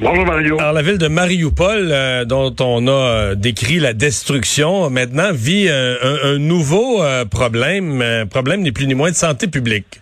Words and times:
Bonjour 0.00 0.26
Mario. 0.26 0.60
Alors 0.60 0.74
la 0.74 0.82
ville 0.82 0.98
de 0.98 1.08
Mariupol, 1.08 1.88
euh, 1.90 2.24
dont 2.24 2.54
on 2.60 2.86
a 2.86 2.90
euh, 2.90 3.34
décrit 3.34 3.80
la 3.80 3.94
destruction, 3.94 4.90
maintenant 4.90 5.32
vit 5.32 5.66
euh, 5.68 5.96
un, 6.00 6.34
un, 6.34 6.38
nouveau 6.38 7.02
problème, 7.32 8.04
problème 8.30 8.60
ni 8.60 8.70
plus 8.70 8.86
ni 8.86 8.94
moins 8.94 9.10
de 9.10 9.16
santé 9.16 9.48
publique. 9.48 10.00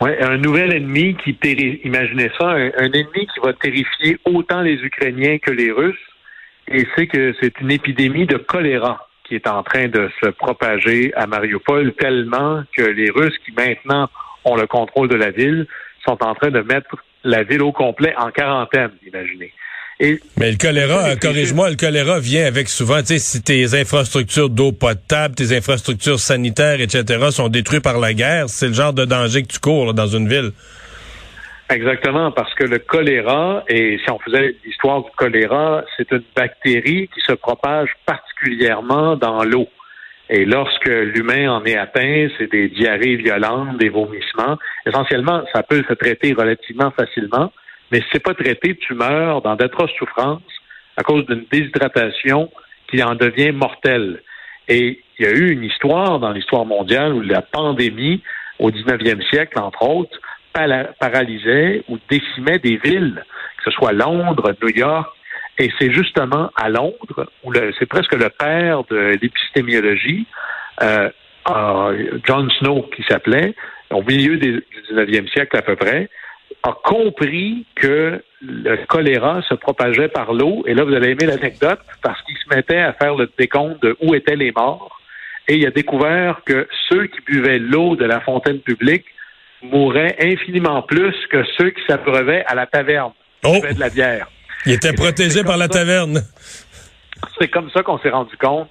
Oui, 0.00 0.10
un 0.20 0.38
nouvel 0.38 0.72
ennemi 0.72 1.16
qui 1.22 1.36
imaginez 1.84 2.30
ça, 2.38 2.46
un, 2.46 2.70
un, 2.78 2.92
ennemi 2.92 3.26
qui 3.34 3.40
va 3.42 3.52
terrifier 3.52 4.16
autant 4.24 4.62
les 4.62 4.76
Ukrainiens 4.76 5.36
que 5.36 5.50
les 5.50 5.70
Russes. 5.70 5.96
Et 6.68 6.86
c'est 6.96 7.06
que 7.06 7.34
c'est 7.42 7.60
une 7.60 7.70
épidémie 7.70 8.26
de 8.26 8.38
choléra 8.38 9.06
qui 9.28 9.34
est 9.34 9.46
en 9.46 9.62
train 9.62 9.88
de 9.88 10.10
se 10.22 10.30
propager 10.30 11.12
à 11.14 11.26
Mariupol 11.26 11.92
tellement 11.92 12.62
que 12.74 12.82
les 12.82 13.10
Russes 13.10 13.36
qui 13.44 13.52
maintenant 13.52 14.08
ont 14.46 14.56
le 14.56 14.66
contrôle 14.66 15.08
de 15.08 15.16
la 15.16 15.30
ville 15.30 15.66
sont 16.06 16.22
en 16.22 16.34
train 16.34 16.50
de 16.50 16.60
mettre 16.60 16.96
la 17.24 17.42
ville 17.42 17.62
au 17.62 17.72
complet 17.72 18.14
en 18.16 18.30
quarantaine, 18.30 18.90
imaginez. 19.06 19.52
Et, 20.00 20.18
Mais 20.38 20.50
le 20.50 20.56
choléra, 20.56 21.14
corrige-moi, 21.16 21.70
le 21.70 21.76
choléra 21.76 22.18
vient 22.18 22.46
avec 22.46 22.68
souvent, 22.68 23.00
tu 23.00 23.06
sais, 23.06 23.18
si 23.18 23.42
tes 23.42 23.78
infrastructures 23.78 24.50
d'eau 24.50 24.72
potable, 24.72 25.36
tes 25.36 25.56
infrastructures 25.56 26.18
sanitaires, 26.18 26.80
etc., 26.80 27.30
sont 27.30 27.48
détruites 27.48 27.82
par 27.82 27.98
la 28.00 28.12
guerre, 28.12 28.48
c'est 28.48 28.68
le 28.68 28.74
genre 28.74 28.92
de 28.92 29.04
danger 29.04 29.42
que 29.42 29.48
tu 29.48 29.60
cours 29.60 29.94
dans 29.94 30.08
une 30.08 30.28
ville. 30.28 30.50
Exactement, 31.70 32.30
parce 32.32 32.52
que 32.54 32.64
le 32.64 32.78
choléra, 32.78 33.64
et 33.68 33.98
si 34.04 34.10
on 34.10 34.18
faisait 34.18 34.54
l'histoire 34.64 35.02
du 35.02 35.10
choléra, 35.16 35.84
c'est 35.96 36.10
une 36.10 36.24
bactérie 36.36 37.08
qui 37.14 37.20
se 37.26 37.32
propage 37.32 37.88
particulièrement 38.04 39.16
dans 39.16 39.44
l'eau. 39.44 39.68
Et 40.30 40.44
lorsque 40.44 40.88
l'humain 40.88 41.50
en 41.50 41.64
est 41.64 41.76
atteint, 41.76 42.28
c'est 42.38 42.50
des 42.50 42.68
diarrhées 42.68 43.16
violentes, 43.16 43.76
des 43.78 43.90
vomissements. 43.90 44.56
Essentiellement, 44.86 45.42
ça 45.52 45.62
peut 45.62 45.82
se 45.88 45.94
traiter 45.94 46.32
relativement 46.32 46.90
facilement, 46.92 47.52
mais 47.92 47.98
si 48.00 48.06
c'est 48.12 48.22
pas 48.22 48.34
traité, 48.34 48.76
tu 48.76 48.94
meurs 48.94 49.42
dans 49.42 49.54
d'atroces 49.54 49.92
souffrances 49.98 50.42
à 50.96 51.02
cause 51.02 51.26
d'une 51.26 51.44
déshydratation 51.50 52.50
qui 52.88 53.02
en 53.02 53.14
devient 53.14 53.52
mortelle. 53.52 54.22
Et 54.68 55.00
il 55.18 55.24
y 55.24 55.28
a 55.28 55.32
eu 55.32 55.50
une 55.50 55.64
histoire 55.64 56.18
dans 56.18 56.32
l'histoire 56.32 56.64
mondiale 56.64 57.12
où 57.12 57.20
la 57.20 57.42
pandémie, 57.42 58.22
au 58.58 58.70
19e 58.70 59.22
siècle, 59.28 59.58
entre 59.58 59.82
autres, 59.82 60.18
paralysait 60.52 61.82
ou 61.88 61.98
décimait 62.08 62.58
des 62.58 62.76
villes, 62.76 63.24
que 63.58 63.64
ce 63.64 63.70
soit 63.72 63.92
Londres, 63.92 64.54
New 64.62 64.70
York, 64.70 65.14
et 65.58 65.70
c'est 65.78 65.92
justement 65.92 66.50
à 66.56 66.68
Londres, 66.68 67.30
où 67.44 67.52
c'est 67.78 67.86
presque 67.86 68.14
le 68.14 68.28
père 68.28 68.84
de 68.90 69.16
l'épistémiologie, 69.20 70.26
euh, 70.82 71.08
John 72.24 72.50
Snow 72.58 72.82
qui 72.94 73.04
s'appelait, 73.08 73.54
au 73.90 74.02
milieu 74.02 74.36
du 74.36 74.64
19e 74.90 75.30
siècle 75.30 75.56
à 75.56 75.62
peu 75.62 75.76
près, 75.76 76.08
a 76.62 76.72
compris 76.82 77.66
que 77.74 78.22
le 78.40 78.76
choléra 78.86 79.42
se 79.48 79.54
propageait 79.54 80.08
par 80.08 80.32
l'eau. 80.32 80.64
Et 80.66 80.74
là, 80.74 80.84
vous 80.84 80.94
allez 80.94 81.10
aimer 81.10 81.26
l'anecdote 81.26 81.80
parce 82.02 82.20
qu'il 82.22 82.36
se 82.36 82.54
mettait 82.54 82.78
à 82.78 82.92
faire 82.94 83.14
le 83.14 83.30
décompte 83.38 83.82
de 83.82 83.96
où 84.00 84.14
étaient 84.14 84.36
les 84.36 84.52
morts. 84.52 85.00
Et 85.46 85.56
il 85.56 85.66
a 85.66 85.70
découvert 85.70 86.40
que 86.44 86.66
ceux 86.88 87.06
qui 87.06 87.20
buvaient 87.26 87.58
l'eau 87.58 87.96
de 87.96 88.04
la 88.04 88.20
fontaine 88.20 88.60
publique 88.60 89.04
mouraient 89.62 90.16
infiniment 90.20 90.82
plus 90.82 91.14
que 91.30 91.44
ceux 91.58 91.70
qui 91.70 91.82
s'abreuvaient 91.86 92.44
à 92.46 92.54
la 92.54 92.66
taverne, 92.66 93.12
oh. 93.44 93.58
de 93.60 93.78
la 93.78 93.90
bière. 93.90 94.28
Il 94.66 94.72
était 94.72 94.92
protégé 94.92 95.44
par 95.44 95.56
la 95.56 95.68
taverne. 95.68 96.22
C'est 97.38 97.48
comme 97.48 97.70
ça 97.70 97.82
qu'on 97.82 97.98
s'est 97.98 98.10
rendu 98.10 98.36
compte 98.36 98.70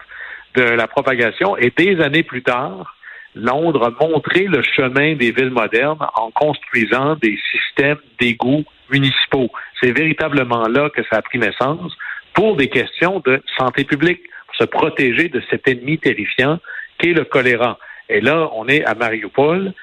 de 0.56 0.64
la 0.64 0.88
propagation. 0.88 1.58
Et 1.58 1.72
des 1.76 2.00
années 2.02 2.24
plus 2.24 2.44
tard, 2.44 2.96
Londres 3.36 3.86
a 3.86 4.06
montré 4.06 4.46
le 4.46 4.62
chemin 4.62 5.16
des 5.16 5.32
villes 5.32 5.50
modernes 5.50 6.06
en 6.16 6.32
construisant 6.32 7.16
des 7.16 7.38
systèmes 7.52 7.98
d'égouts 8.20 8.64
municipaux. 8.90 9.50
C'est 9.82 9.92
véritablement 9.92 10.68
là 10.68 10.90
que 10.90 11.02
ça 11.10 11.18
a 11.18 11.22
pris 11.22 11.40
naissance 11.40 11.94
pour 12.34 12.56
des 12.56 12.70
questions 12.70 13.22
de 13.26 13.42
santé 13.58 13.84
publique, 13.84 14.22
pour 14.48 14.56
se 14.56 14.66
protéger 14.66 15.30
de 15.30 15.42
cet 15.50 15.68
ennemi 15.68 15.98
terrifiant 15.98 16.60
qu'est 16.98 17.14
le 17.14 17.26
choléra. 17.26 17.80
Et 18.10 18.22
là, 18.22 18.50
on 18.54 18.68
est 18.68 18.84
à 18.86 18.96
Mariupol. 18.96 19.74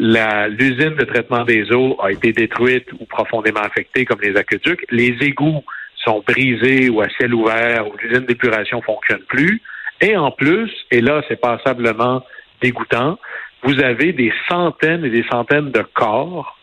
L'usine 0.00 0.94
de 0.94 1.04
traitement 1.04 1.44
des 1.44 1.72
eaux 1.72 1.96
a 2.00 2.12
été 2.12 2.32
détruite 2.32 2.86
ou 3.00 3.04
profondément 3.04 3.60
affectée, 3.60 4.04
comme 4.04 4.20
les 4.20 4.36
aqueducs. 4.36 4.84
Les 4.90 5.16
égouts 5.20 5.64
sont 5.96 6.22
brisés 6.24 6.88
ou 6.88 7.00
à 7.00 7.08
ciel 7.08 7.34
ouvert, 7.34 7.88
ou 7.88 7.96
l'usine 8.00 8.24
d'épuration 8.24 8.80
fonctionne 8.80 9.22
plus. 9.28 9.60
Et 10.00 10.16
en 10.16 10.30
plus, 10.30 10.70
et 10.92 11.00
là, 11.00 11.22
c'est 11.26 11.40
passablement 11.40 12.24
dégoûtant, 12.62 13.18
vous 13.64 13.80
avez 13.80 14.12
des 14.12 14.32
centaines 14.48 15.04
et 15.04 15.10
des 15.10 15.24
centaines 15.28 15.72
de 15.72 15.82
corps 15.82 16.56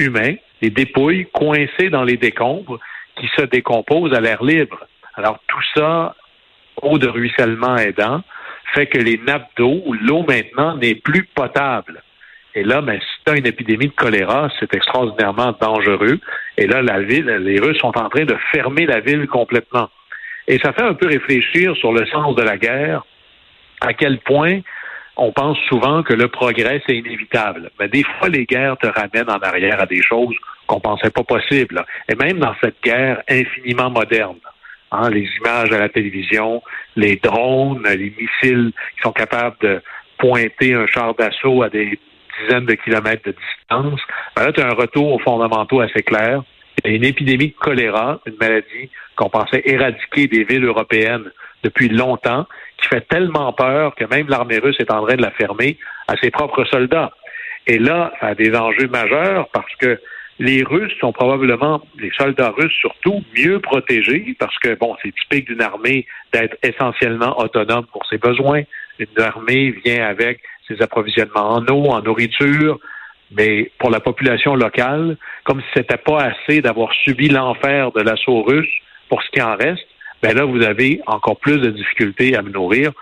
humains, 0.00 0.34
des 0.60 0.70
dépouilles 0.70 1.28
coincées 1.32 1.88
dans 1.88 2.02
les 2.02 2.16
décombres 2.16 2.80
qui 3.16 3.28
se 3.36 3.42
décomposent 3.42 4.12
à 4.12 4.20
l'air 4.20 4.42
libre. 4.42 4.84
Alors 5.14 5.38
tout 5.46 5.62
ça, 5.76 6.16
eau 6.82 6.98
de 6.98 7.06
ruissellement 7.06 7.76
aidant, 7.76 8.22
fait 8.74 8.86
que 8.86 8.98
les 8.98 9.18
nappes 9.18 9.50
d'eau, 9.56 9.84
l'eau 10.00 10.24
maintenant 10.26 10.76
n'est 10.76 10.96
plus 10.96 11.24
potable. 11.24 12.02
Et 12.54 12.64
là, 12.64 12.82
ben, 12.82 13.00
si 13.00 13.24
tu 13.24 13.38
une 13.38 13.46
épidémie 13.46 13.88
de 13.88 13.94
choléra, 13.94 14.48
c'est 14.60 14.74
extraordinairement 14.74 15.54
dangereux. 15.60 16.18
Et 16.58 16.66
là, 16.66 16.82
la 16.82 17.00
ville, 17.00 17.26
les 17.26 17.58
Russes 17.58 17.78
sont 17.78 17.96
en 17.96 18.08
train 18.08 18.24
de 18.24 18.36
fermer 18.52 18.86
la 18.86 19.00
ville 19.00 19.26
complètement. 19.26 19.88
Et 20.48 20.58
ça 20.58 20.72
fait 20.72 20.82
un 20.82 20.94
peu 20.94 21.06
réfléchir 21.06 21.74
sur 21.76 21.92
le 21.92 22.04
sens 22.06 22.34
de 22.34 22.42
la 22.42 22.58
guerre, 22.58 23.04
à 23.80 23.94
quel 23.94 24.18
point 24.18 24.60
on 25.16 25.32
pense 25.32 25.58
souvent 25.68 26.02
que 26.02 26.14
le 26.14 26.28
progrès, 26.28 26.82
c'est 26.86 26.96
inévitable. 26.96 27.70
Mais 27.78 27.88
des 27.88 28.02
fois, 28.02 28.28
les 28.28 28.44
guerres 28.44 28.76
te 28.78 28.86
ramènent 28.86 29.30
en 29.30 29.38
arrière 29.38 29.80
à 29.80 29.86
des 29.86 30.02
choses 30.02 30.34
qu'on 30.66 30.80
pensait 30.80 31.10
pas 31.10 31.22
possibles. 31.22 31.84
Et 32.08 32.14
même 32.14 32.38
dans 32.38 32.54
cette 32.62 32.82
guerre 32.82 33.22
infiniment 33.28 33.90
moderne, 33.90 34.38
hein, 34.90 35.10
les 35.10 35.28
images 35.38 35.72
à 35.72 35.78
la 35.78 35.88
télévision, 35.88 36.62
les 36.96 37.16
drones, 37.16 37.82
les 37.84 38.14
missiles 38.18 38.72
qui 38.96 39.02
sont 39.02 39.12
capables 39.12 39.56
de 39.60 39.82
pointer 40.18 40.74
un 40.74 40.86
char 40.86 41.14
d'assaut 41.14 41.62
à 41.62 41.68
des 41.68 41.98
dizaines 42.40 42.66
de 42.66 42.74
kilomètres 42.74 43.22
de 43.24 43.32
distance. 43.32 44.00
Ben 44.36 44.44
là, 44.44 44.52
tu 44.52 44.60
as 44.60 44.68
un 44.68 44.74
retour 44.74 45.12
aux 45.12 45.18
fondamentaux 45.18 45.80
assez 45.80 46.02
clair. 46.02 46.42
Il 46.84 46.90
y 46.90 46.94
a 46.94 46.96
une 46.96 47.04
épidémie 47.04 47.48
de 47.48 47.54
choléra, 47.54 48.20
une 48.26 48.36
maladie 48.40 48.90
qu'on 49.16 49.28
pensait 49.28 49.62
éradiquer 49.64 50.26
des 50.26 50.44
villes 50.44 50.64
européennes 50.64 51.30
depuis 51.62 51.88
longtemps, 51.88 52.46
qui 52.78 52.88
fait 52.88 53.06
tellement 53.08 53.52
peur 53.52 53.94
que 53.94 54.04
même 54.04 54.28
l'armée 54.28 54.58
russe 54.58 54.76
est 54.80 54.90
en 54.90 55.06
train 55.06 55.16
de 55.16 55.22
la 55.22 55.30
fermer 55.30 55.78
à 56.08 56.16
ses 56.16 56.30
propres 56.30 56.64
soldats. 56.64 57.12
Et 57.66 57.78
là, 57.78 58.12
ça 58.20 58.28
a 58.28 58.34
des 58.34 58.54
enjeux 58.56 58.88
majeurs 58.88 59.48
parce 59.52 59.72
que 59.76 60.00
les 60.38 60.64
Russes 60.64 60.94
sont 60.98 61.12
probablement, 61.12 61.82
les 61.98 62.10
soldats 62.18 62.50
russes 62.50 62.74
surtout, 62.80 63.22
mieux 63.36 63.60
protégés 63.60 64.34
parce 64.40 64.58
que, 64.58 64.74
bon, 64.74 64.96
c'est 65.02 65.14
typique 65.14 65.46
d'une 65.46 65.62
armée 65.62 66.06
d'être 66.32 66.56
essentiellement 66.62 67.38
autonome 67.38 67.86
pour 67.86 68.04
ses 68.06 68.18
besoins. 68.18 68.62
Une 68.98 69.22
armée 69.22 69.70
vient 69.84 70.04
avec 70.04 70.40
ses 70.68 70.82
approvisionnements 70.82 71.54
en 71.54 71.66
eau, 71.68 71.90
en 71.90 72.02
nourriture, 72.02 72.78
mais 73.36 73.70
pour 73.78 73.90
la 73.90 74.00
population 74.00 74.54
locale, 74.54 75.16
comme 75.44 75.60
si 75.60 75.66
c'était 75.74 75.96
pas 75.96 76.22
assez 76.22 76.60
d'avoir 76.60 76.92
subi 76.92 77.28
l'enfer 77.28 77.92
de 77.92 78.02
l'assaut 78.02 78.42
russe 78.42 78.72
pour 79.08 79.22
ce 79.22 79.30
qui 79.30 79.42
en 79.42 79.56
reste, 79.56 79.86
ben 80.22 80.36
là, 80.36 80.44
vous 80.44 80.62
avez 80.62 81.00
encore 81.06 81.38
plus 81.38 81.58
de 81.58 81.70
difficultés 81.70 82.36
à 82.36 82.42
me 82.42 82.50
nourrir. 82.50 82.92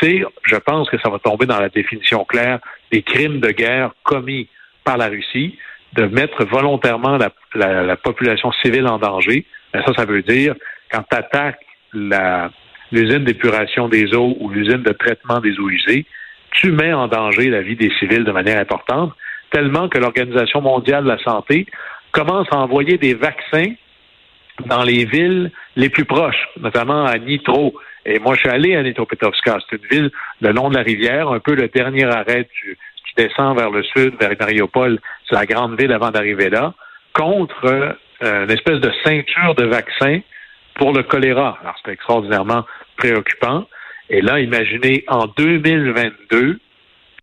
C'est, 0.00 0.24
je 0.44 0.56
pense 0.56 0.90
que 0.90 0.98
ça 0.98 1.08
va 1.08 1.18
tomber 1.18 1.46
dans 1.46 1.60
la 1.60 1.68
définition 1.68 2.24
claire 2.24 2.58
des 2.90 3.02
crimes 3.02 3.40
de 3.40 3.50
guerre 3.50 3.92
commis 4.02 4.48
par 4.82 4.96
la 4.96 5.06
Russie, 5.06 5.56
de 5.92 6.06
mettre 6.06 6.44
volontairement 6.44 7.18
la, 7.54 7.96
population 7.96 8.50
civile 8.64 8.88
en 8.88 8.98
danger. 8.98 9.46
Ben 9.72 9.82
ça, 9.86 9.92
ça 9.94 10.04
veut 10.04 10.22
dire, 10.22 10.54
quand 10.90 11.04
tu 11.08 11.16
attaques 11.16 11.64
l'usine 11.92 13.24
d'épuration 13.24 13.88
des 13.88 14.14
eaux 14.14 14.36
ou 14.40 14.50
l'usine 14.50 14.82
de 14.82 14.92
traitement 14.92 15.40
des 15.40 15.58
eaux 15.58 15.70
usées, 15.70 16.06
tu 16.54 16.72
mets 16.72 16.92
en 16.92 17.08
danger 17.08 17.50
la 17.50 17.62
vie 17.62 17.76
des 17.76 17.90
civils 17.98 18.24
de 18.24 18.32
manière 18.32 18.58
importante, 18.58 19.12
tellement 19.50 19.88
que 19.88 19.98
l'Organisation 19.98 20.60
mondiale 20.60 21.04
de 21.04 21.08
la 21.10 21.18
santé 21.18 21.66
commence 22.12 22.46
à 22.50 22.56
envoyer 22.56 22.96
des 22.96 23.14
vaccins 23.14 23.72
dans 24.66 24.82
les 24.82 25.04
villes 25.04 25.50
les 25.76 25.88
plus 25.88 26.04
proches, 26.04 26.48
notamment 26.60 27.04
à 27.04 27.18
Nitro. 27.18 27.74
Et 28.06 28.18
moi, 28.18 28.34
je 28.34 28.40
suis 28.40 28.48
allé 28.48 28.76
à 28.76 28.82
Nitropetrovska. 28.82 29.58
C'est 29.68 29.76
une 29.76 29.88
ville 29.88 30.10
le 30.40 30.52
long 30.52 30.68
de 30.70 30.76
la 30.76 30.82
rivière, 30.82 31.28
un 31.30 31.40
peu 31.40 31.54
le 31.54 31.68
dernier 31.68 32.04
arrêt. 32.04 32.48
Tu, 32.52 32.78
tu 33.04 33.14
descends 33.16 33.54
vers 33.54 33.70
le 33.70 33.82
sud, 33.82 34.14
vers 34.20 34.30
Mariupol. 34.38 35.00
C'est 35.28 35.34
la 35.34 35.46
grande 35.46 35.80
ville 35.80 35.92
avant 35.92 36.10
d'arriver 36.10 36.50
là, 36.50 36.74
contre 37.12 37.64
euh, 38.22 38.44
une 38.44 38.50
espèce 38.50 38.80
de 38.80 38.92
ceinture 39.02 39.54
de 39.56 39.64
vaccins 39.64 40.20
pour 40.74 40.92
le 40.92 41.02
choléra. 41.02 41.58
Alors, 41.62 41.74
c'est 41.84 41.92
extraordinairement 41.92 42.64
préoccupant. 42.96 43.66
Et 44.10 44.20
là, 44.20 44.40
imaginez, 44.40 45.04
en 45.08 45.26
2022, 45.26 46.58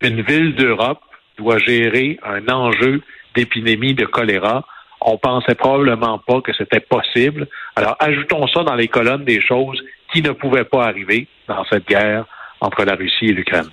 une 0.02 0.22
ville 0.22 0.54
d'Europe 0.54 1.00
doit 1.38 1.58
gérer 1.58 2.18
un 2.22 2.48
enjeu 2.48 3.00
d'épidémie 3.34 3.94
de 3.94 4.04
choléra. 4.04 4.66
On 5.00 5.16
pensait 5.18 5.54
probablement 5.54 6.18
pas 6.18 6.40
que 6.40 6.52
c'était 6.52 6.80
possible. 6.80 7.48
Alors, 7.76 7.96
ajoutons 8.00 8.46
ça 8.48 8.62
dans 8.64 8.74
les 8.74 8.88
colonnes 8.88 9.24
des 9.24 9.40
choses 9.40 9.82
qui 10.12 10.22
ne 10.22 10.30
pouvaient 10.30 10.64
pas 10.64 10.84
arriver 10.84 11.26
dans 11.48 11.64
cette 11.64 11.86
guerre 11.88 12.26
entre 12.60 12.84
la 12.84 12.94
Russie 12.94 13.26
et 13.26 13.32
l'Ukraine. 13.32 13.70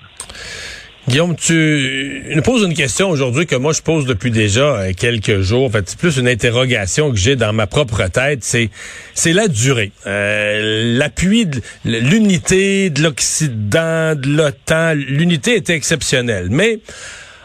Guillaume, 1.10 1.36
tu 1.36 2.24
nous 2.36 2.44
poses 2.44 2.62
une 2.62 2.76
question 2.76 3.10
aujourd'hui 3.10 3.48
que 3.48 3.56
moi 3.56 3.74
je 3.74 3.82
pose 3.82 4.06
depuis 4.06 4.30
déjà 4.30 4.76
euh, 4.76 4.94
quelques 4.96 5.40
jours. 5.40 5.66
En 5.66 5.70
fait, 5.72 5.90
c'est 5.90 5.98
plus 5.98 6.18
une 6.18 6.28
interrogation 6.28 7.10
que 7.10 7.18
j'ai 7.18 7.36
dans 7.36 7.52
ma 7.52 7.66
propre 7.66 8.08
tête. 8.10 8.44
C'est 8.44 8.70
c'est 9.16 9.34
la 9.34 9.48
durée, 9.48 9.92
euh, 10.06 10.96
l'appui, 11.00 11.48
l'unité 11.84 12.92
de 12.92 13.02
l'Occident, 13.02 14.14
de 14.16 14.28
l'OTAN. 14.28 14.94
L'unité 14.94 15.56
était 15.56 15.74
exceptionnelle, 15.74 16.50
mais 16.52 16.78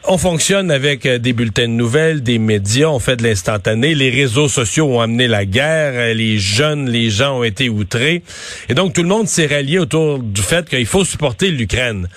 on 0.06 0.18
fonctionne 0.18 0.70
avec 0.70 1.06
euh, 1.06 1.16
des 1.18 1.32
bulletins 1.32 1.62
de 1.62 1.68
nouvelles, 1.68 2.22
des 2.22 2.38
médias, 2.38 2.88
on 2.88 2.98
fait 2.98 3.16
de 3.16 3.22
l'instantané. 3.22 3.94
Les 3.94 4.10
réseaux 4.10 4.48
sociaux 4.48 4.94
ont 4.94 5.00
amené 5.00 5.26
la 5.26 5.46
guerre. 5.46 6.14
Les 6.14 6.36
jeunes, 6.36 6.90
les 6.90 7.08
gens 7.08 7.38
ont 7.38 7.44
été 7.44 7.70
outrés. 7.70 8.24
Et 8.68 8.74
donc, 8.74 8.92
tout 8.92 9.02
le 9.02 9.08
monde 9.08 9.26
s'est 9.26 9.46
rallié 9.46 9.78
autour 9.78 10.18
du 10.18 10.42
fait 10.42 10.68
qu'il 10.68 10.84
faut 10.84 11.06
supporter 11.06 11.50
l'Ukraine. 11.50 12.08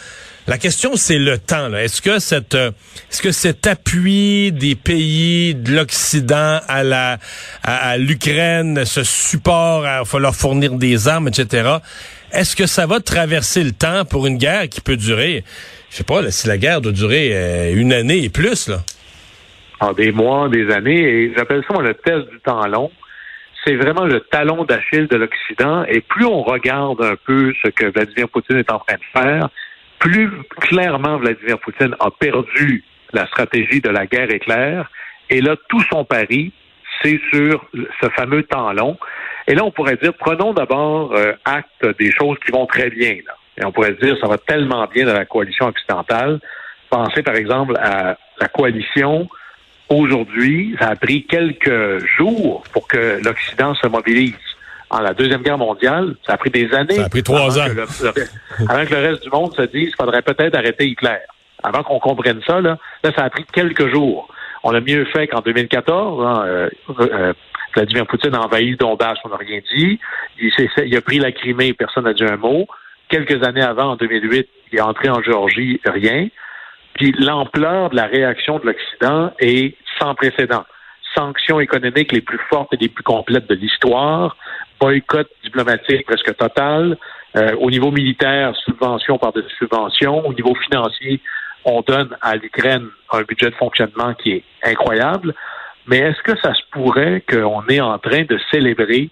La 0.50 0.58
question, 0.58 0.96
c'est 0.96 1.18
le 1.20 1.38
temps. 1.38 1.74
Est-ce 1.74 2.02
que 2.02 2.20
cette, 2.20 2.56
euh, 2.56 2.72
est-ce 3.12 3.22
que 3.22 3.32
cet 3.32 3.68
appui 3.68 4.54
des 4.54 4.76
pays 4.76 5.54
de 5.54 5.76
l'Occident 5.76 6.62
à 6.70 6.84
la, 6.84 7.18
à, 7.64 7.98
l'Ukraine, 7.98 8.86
ce 8.86 9.04
support, 9.04 9.86
il 9.86 10.06
faut 10.06 10.20
leur 10.20 10.36
fournir 10.36 10.72
des 10.72 11.10
armes, 11.10 11.28
etc. 11.28 11.70
Est-ce 12.32 12.56
que 12.56 12.66
ça 12.66 12.88
va 12.88 13.02
traverser 13.02 13.62
le 13.62 13.74
temps 13.74 14.06
pour 14.06 14.26
une 14.26 14.38
guerre 14.38 14.70
qui 14.70 14.80
peut 14.80 14.96
durer, 14.96 15.44
je 15.90 15.98
sais 15.98 16.06
pas, 16.06 16.32
si 16.32 16.48
la 16.48 16.58
guerre 16.58 16.80
doit 16.80 16.94
durer 16.94 17.32
euh, 17.34 17.74
une 17.76 17.92
année 17.92 18.24
et 18.24 18.30
plus, 18.30 18.70
là? 18.70 18.78
En 19.82 19.92
des 19.92 20.14
mois, 20.14 20.48
des 20.48 20.72
années, 20.72 21.02
et 21.02 21.34
j'appelle 21.36 21.62
ça 21.70 21.78
le 21.82 21.94
test 21.94 22.30
du 22.32 22.40
temps 22.40 22.66
long 22.68 22.90
c'est 23.66 23.76
vraiment 23.76 24.06
le 24.06 24.22
talon 24.22 24.64
d'Achille 24.64 25.08
de 25.08 25.18
l'Occident. 25.18 25.84
Et 25.90 26.00
plus 26.00 26.26
on 26.26 26.42
regarde 26.42 27.02
un 27.04 27.16
peu 27.26 27.52
ce 27.62 27.68
que 27.68 27.92
Vladimir 27.92 28.30
Poutine 28.30 28.58
est 28.58 28.72
en 28.72 28.80
train 28.80 28.96
de 28.96 29.20
faire, 29.20 29.50
plus 30.00 30.30
clairement 30.62 31.18
Vladimir 31.18 31.60
Poutine 31.60 31.96
a 32.00 32.10
perdu 32.12 32.84
la 33.14 33.26
stratégie 33.28 33.82
de 33.82 33.90
la 33.90 34.06
guerre 34.06 34.32
éclair. 34.32 34.90
Et 35.30 35.42
là, 35.42 35.56
tout 35.70 35.82
son 35.90 36.06
pari, 36.06 36.52
c'est 37.02 37.20
sur 37.32 37.66
ce 38.02 38.10
fameux 38.10 38.44
temps 38.44 38.72
long. 38.74 38.98
Et 39.48 39.56
là, 39.56 39.64
on 39.64 39.72
pourrait 39.72 39.98
dire, 39.98 40.14
prenons 40.14 40.54
d'abord 40.54 41.14
euh, 41.16 41.34
acte 41.46 41.86
des 42.00 42.12
choses 42.12 42.38
qui 42.46 42.52
vont 42.52 42.66
très 42.66 42.90
bien. 42.90 43.18
Là. 43.26 43.36
Et 43.58 43.66
on 43.66 43.72
pourrait 43.72 43.96
dire, 44.02 44.18
ça 44.20 44.28
va 44.28 44.38
tellement 44.38 44.86
bien 44.88 45.06
dans 45.06 45.14
la 45.14 45.26
coalition 45.26 45.68
occidentale. 45.68 46.40
Pensez 46.90 47.24
par 47.24 47.36
exemple 47.36 47.76
à 47.78 48.18
la 48.40 48.48
coalition. 48.48 49.28
Aujourd'hui, 49.90 50.76
ça 50.80 50.90
a 50.90 50.96
pris 50.96 51.26
quelques 51.26 52.06
jours 52.18 52.64
pour 52.74 52.88
que 52.88 53.20
l'Occident 53.24 53.74
se 53.76 53.88
mobilise 53.88 54.36
en 54.90 55.00
la 55.02 55.14
Deuxième 55.14 55.42
Guerre 55.42 55.58
mondiale, 55.58 56.16
ça 56.26 56.34
a 56.34 56.38
pris 56.38 56.50
des 56.50 56.74
années. 56.74 56.96
Ça 56.96 57.06
a 57.06 57.10
pris 57.10 57.24
trois 57.24 57.60
ans. 57.60 57.66
avant 58.70 58.86
que 58.86 58.94
le 58.94 59.10
reste 59.10 59.24
du 59.24 59.30
monde 59.30 59.54
se 59.56 59.64
dise 59.64 59.88
qu'il 59.88 59.96
faudrait 60.00 60.22
peut-être 60.22 60.56
arrêter 60.56 60.88
Hitler. 60.88 61.18
Avant 61.64 61.84
qu'on 61.84 62.00
comprenne 62.00 62.42
ça, 62.46 62.62
là, 62.62 62.78
là, 63.04 63.12
ça 63.16 63.24
a 63.24 63.30
pris 63.30 63.46
quelques 63.52 63.92
jours. 63.92 64.28
On 64.64 64.74
a 64.74 64.80
mieux 64.80 65.06
fait 65.06 65.28
qu'en 65.28 65.42
2014. 65.42 66.26
Hein, 66.26 66.44
euh, 66.46 66.70
euh, 67.00 67.34
Vladimir 67.76 68.08
Poutine 68.08 68.34
a 68.36 68.42
envahi 68.42 68.72
le 68.72 68.78
Donbass, 68.78 69.18
on 69.24 69.30
n'a 69.30 69.38
rien 69.38 69.60
dit. 69.76 70.00
Il, 70.40 70.52
il, 70.86 70.96
a 70.96 71.02
pris 71.02 71.20
la 71.20 71.32
Crimée, 71.32 71.74
personne 71.74 72.06
n'a 72.06 72.14
dit 72.14 72.24
un 72.24 72.38
mot. 72.38 72.68
Quelques 73.10 73.44
années 73.46 73.62
avant, 73.62 73.92
en 73.92 73.96
2008, 73.96 74.48
il 74.72 74.78
est 74.78 74.82
entré 74.82 75.10
en 75.10 75.22
Géorgie, 75.22 75.80
rien. 75.86 76.28
Puis 76.96 77.14
l'ampleur 77.20 77.90
de 77.90 77.96
la 77.96 78.06
réaction 78.06 78.60
de 78.60 78.66
l'Occident 78.68 79.32
est 79.40 79.76
sans 80.00 80.16
précédent 80.16 80.66
sanctions 81.18 81.60
économiques 81.60 82.12
les 82.12 82.22
plus 82.22 82.40
fortes 82.50 82.74
et 82.74 82.78
les 82.78 82.90
plus 82.90 83.04
complètes 83.04 83.48
de 83.50 83.56
l'histoire, 83.56 84.38
boycott 84.80 85.28
diplomatique 85.44 86.06
presque 86.06 86.36
total. 86.36 86.98
Euh, 87.36 87.56
au 87.60 87.70
niveau 87.70 87.92
militaire, 87.92 88.56
subvention 88.66 89.18
par 89.18 89.34
des 89.34 89.44
subventions. 89.58 90.26
Au 90.26 90.34
niveau 90.34 90.56
financier, 90.56 91.20
on 91.66 91.82
donne 91.82 92.16
à 92.22 92.36
l'Ukraine 92.36 92.88
un 93.12 93.22
budget 93.22 93.50
de 93.50 93.56
fonctionnement 93.56 94.14
qui 94.14 94.32
est 94.32 94.44
incroyable. 94.64 95.34
Mais 95.88 95.98
est-ce 95.98 96.22
que 96.24 96.38
ça 96.40 96.54
se 96.54 96.62
pourrait 96.72 97.24
qu'on 97.30 97.66
est 97.68 97.82
en 97.82 97.98
train 98.00 98.24
de 98.24 98.40
célébrer? 98.52 99.10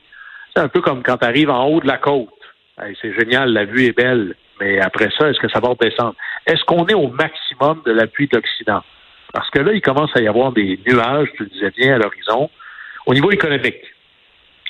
C'est 0.55 0.61
un 0.61 0.69
peu 0.69 0.81
comme 0.81 1.03
quand 1.03 1.17
tu 1.17 1.25
arrives 1.25 1.49
en 1.49 1.65
haut 1.67 1.81
de 1.81 1.87
la 1.87 1.97
côte. 1.97 2.29
c'est 3.01 3.13
génial, 3.13 3.51
la 3.51 3.65
vue 3.65 3.85
est 3.85 3.97
belle. 3.97 4.35
Mais 4.59 4.79
après 4.79 5.09
ça, 5.17 5.29
est-ce 5.29 5.39
que 5.39 5.49
ça 5.49 5.59
va 5.59 5.69
redescendre? 5.69 6.15
Est-ce 6.45 6.63
qu'on 6.63 6.85
est 6.87 6.93
au 6.93 7.09
maximum 7.09 7.81
de 7.85 7.91
l'appui 7.91 8.27
de 8.27 8.37
l'Occident? 8.37 8.81
Parce 9.33 9.49
que 9.49 9.59
là, 9.59 9.73
il 9.73 9.81
commence 9.81 10.11
à 10.15 10.21
y 10.21 10.27
avoir 10.27 10.53
des 10.53 10.79
nuages, 10.87 11.27
tu 11.35 11.43
le 11.43 11.49
disais 11.49 11.71
bien, 11.71 11.95
à 11.95 11.97
l'horizon. 11.97 12.49
Au 13.05 13.13
niveau 13.13 13.31
économique, 13.31 13.83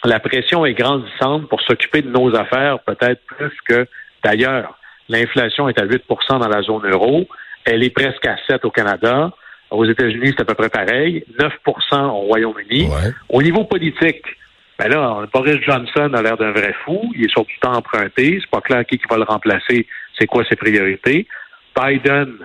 la 0.05 0.19
pression 0.19 0.65
est 0.65 0.73
grandissante 0.73 1.47
pour 1.49 1.61
s'occuper 1.61 2.01
de 2.01 2.09
nos 2.09 2.35
affaires, 2.35 2.79
peut-être 2.79 3.21
plus 3.25 3.51
que 3.67 3.87
d'ailleurs. 4.23 4.77
L'inflation 5.09 5.69
est 5.69 5.79
à 5.79 5.85
8% 5.85 6.39
dans 6.39 6.47
la 6.47 6.61
zone 6.63 6.89
euro. 6.89 7.27
Elle 7.63 7.83
est 7.83 7.91
presque 7.91 8.25
à 8.25 8.37
7 8.47 8.65
au 8.65 8.71
Canada. 8.71 9.31
Aux 9.71 9.85
États-Unis, 9.85 10.33
c'est 10.35 10.41
à 10.41 10.45
peu 10.45 10.55
près 10.55 10.69
pareil. 10.69 11.23
9% 11.39 12.09
au 12.09 12.21
Royaume-Uni. 12.27 12.89
Au 13.29 13.41
niveau 13.41 13.65
politique, 13.65 14.25
ben 14.77 14.89
là, 14.89 15.25
Boris 15.33 15.61
Johnson 15.61 16.11
a 16.13 16.21
l'air 16.21 16.37
d'un 16.37 16.51
vrai 16.51 16.73
fou. 16.83 17.11
Il 17.15 17.25
est 17.25 17.29
sur 17.29 17.45
du 17.45 17.57
temps 17.59 17.73
emprunté. 17.73 18.39
C'est 18.41 18.49
pas 18.49 18.61
clair 18.61 18.85
qui 18.85 18.99
va 19.09 19.17
le 19.17 19.23
remplacer. 19.23 19.87
C'est 20.17 20.27
quoi 20.27 20.43
ses 20.49 20.55
priorités? 20.55 21.27
Biden, 21.79 22.35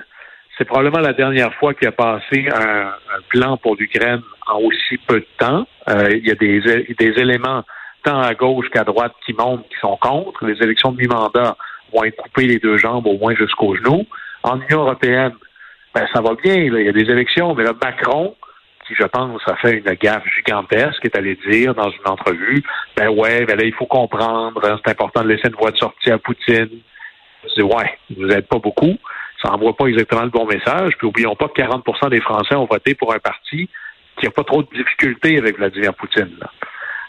c'est 0.60 0.66
probablement 0.66 1.00
la 1.00 1.14
dernière 1.14 1.54
fois 1.54 1.72
qu'il 1.72 1.88
a 1.88 1.92
passé 1.92 2.46
un, 2.54 2.92
plan 3.30 3.56
pour 3.56 3.76
l'Ukraine 3.76 4.20
en 4.46 4.58
aussi 4.58 4.98
peu 5.06 5.20
de 5.20 5.26
temps. 5.38 5.66
Euh, 5.88 6.10
il 6.10 6.28
y 6.28 6.30
a 6.30 6.34
des, 6.34 6.60
des 6.98 7.18
éléments 7.18 7.62
tant 8.02 8.20
à 8.20 8.34
gauche 8.34 8.68
qu'à 8.70 8.84
droite 8.84 9.14
qui 9.24 9.32
montrent 9.32 9.66
qui 9.68 9.76
sont 9.80 9.96
contre. 9.96 10.44
Les 10.44 10.62
élections 10.62 10.92
de 10.92 10.98
mi-mandat 10.98 11.56
vont 11.94 12.04
être 12.04 12.16
coupées 12.16 12.46
les 12.46 12.58
deux 12.58 12.76
jambes 12.76 13.06
au 13.06 13.16
moins 13.16 13.34
jusqu'au 13.34 13.74
genou. 13.74 14.04
En 14.42 14.60
Union 14.60 14.82
européenne, 14.82 15.32
ben, 15.94 16.06
ça 16.12 16.20
va 16.20 16.34
bien. 16.34 16.56
Il 16.56 16.74
y 16.74 16.88
a 16.88 16.92
des 16.92 17.10
élections, 17.10 17.54
mais 17.54 17.64
là, 17.64 17.72
Macron, 17.82 18.34
qui, 18.86 18.94
je 18.94 19.04
pense, 19.04 19.40
a 19.46 19.56
fait 19.56 19.78
une 19.78 19.94
gaffe 19.94 20.24
gigantesque, 20.36 21.02
est 21.04 21.16
allé 21.16 21.38
dire 21.48 21.74
dans 21.74 21.90
une 21.90 22.06
entrevue, 22.06 22.62
ben 22.96 23.08
ouais, 23.08 23.46
ben 23.46 23.56
là, 23.56 23.64
il 23.64 23.72
faut 23.72 23.86
comprendre, 23.86 24.62
hein, 24.62 24.78
c'est 24.84 24.90
important 24.90 25.22
de 25.22 25.28
laisser 25.28 25.48
une 25.48 25.56
voie 25.56 25.70
de 25.70 25.78
sortie 25.78 26.10
à 26.10 26.18
Poutine. 26.18 26.68
Je 27.44 27.54
dis, 27.54 27.62
ouais, 27.62 27.98
vous 28.14 28.26
n'êtes 28.26 28.46
pas 28.46 28.58
beaucoup 28.58 28.98
ça 29.42 29.50
n'envoie 29.50 29.76
pas 29.76 29.86
exactement 29.86 30.22
le 30.22 30.30
bon 30.30 30.46
message. 30.46 30.92
Puis 30.98 31.06
oublions 31.06 31.36
pas 31.36 31.48
que 31.48 31.60
40% 31.60 32.10
des 32.10 32.20
Français 32.20 32.54
ont 32.54 32.66
voté 32.66 32.94
pour 32.94 33.14
un 33.14 33.18
parti 33.18 33.68
qui 34.18 34.26
n'a 34.26 34.30
pas 34.30 34.44
trop 34.44 34.62
de 34.62 34.68
difficultés 34.74 35.38
avec 35.38 35.56
Vladimir 35.56 35.94
Poutine. 35.94 36.36